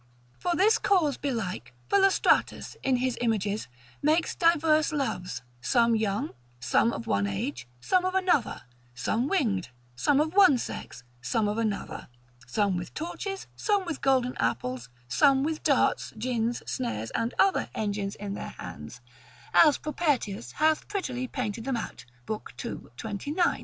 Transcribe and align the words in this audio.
For 0.39 0.55
this 0.55 0.79
cause 0.79 1.15
belike 1.15 1.75
Philostratus, 1.87 2.75
in 2.81 2.95
his 2.95 3.19
images, 3.21 3.67
makes 4.01 4.33
diverse 4.33 4.91
loves, 4.91 5.43
some 5.61 5.95
young, 5.95 6.31
some 6.59 6.91
of 6.91 7.05
one 7.05 7.27
age, 7.27 7.67
some 7.79 8.03
of 8.03 8.15
another, 8.15 8.63
some 8.95 9.27
winged, 9.29 9.69
some 9.95 10.19
of 10.19 10.33
one 10.33 10.57
sex, 10.57 11.03
some 11.21 11.47
of 11.47 11.59
another, 11.59 12.07
some 12.47 12.77
with 12.77 12.95
torches, 12.95 13.45
some 13.55 13.85
with 13.85 14.01
golden 14.01 14.35
apples, 14.39 14.89
some 15.07 15.43
with 15.43 15.61
darts, 15.61 16.13
gins, 16.17 16.63
snares, 16.65 17.11
and 17.11 17.35
other 17.37 17.69
engines 17.75 18.15
in 18.15 18.33
their 18.33 18.55
hands, 18.57 19.01
as 19.53 19.77
Propertius 19.77 20.53
hath 20.53 20.87
prettily 20.87 21.27
painted 21.27 21.63
them 21.63 21.77
out, 21.77 22.05
lib. 22.27 22.41
2. 22.57 22.89
et 22.91 22.97
29. 22.97 23.59